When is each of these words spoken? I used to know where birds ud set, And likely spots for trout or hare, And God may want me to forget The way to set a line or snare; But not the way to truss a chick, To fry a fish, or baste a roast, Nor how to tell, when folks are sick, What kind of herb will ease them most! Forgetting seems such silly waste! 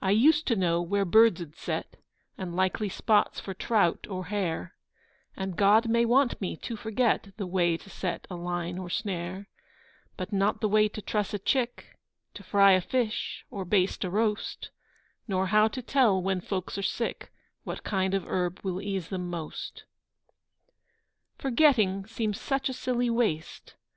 I 0.00 0.12
used 0.12 0.46
to 0.46 0.54
know 0.54 0.80
where 0.80 1.04
birds 1.04 1.42
ud 1.42 1.56
set, 1.56 1.96
And 2.38 2.54
likely 2.54 2.88
spots 2.88 3.40
for 3.40 3.54
trout 3.54 4.06
or 4.08 4.26
hare, 4.26 4.76
And 5.36 5.56
God 5.56 5.88
may 5.88 6.04
want 6.04 6.40
me 6.40 6.56
to 6.58 6.76
forget 6.76 7.32
The 7.36 7.44
way 7.48 7.76
to 7.76 7.90
set 7.90 8.28
a 8.30 8.36
line 8.36 8.78
or 8.78 8.88
snare; 8.88 9.48
But 10.16 10.32
not 10.32 10.60
the 10.60 10.68
way 10.68 10.88
to 10.90 11.02
truss 11.02 11.34
a 11.34 11.40
chick, 11.40 11.98
To 12.34 12.44
fry 12.44 12.70
a 12.74 12.80
fish, 12.80 13.44
or 13.50 13.64
baste 13.64 14.04
a 14.04 14.10
roast, 14.10 14.70
Nor 15.26 15.48
how 15.48 15.66
to 15.66 15.82
tell, 15.82 16.22
when 16.22 16.40
folks 16.40 16.78
are 16.78 16.82
sick, 16.84 17.32
What 17.64 17.82
kind 17.82 18.14
of 18.14 18.28
herb 18.28 18.60
will 18.62 18.80
ease 18.80 19.08
them 19.08 19.28
most! 19.28 19.86
Forgetting 21.36 22.06
seems 22.06 22.40
such 22.40 22.68
silly 22.70 23.10
waste! 23.10 23.74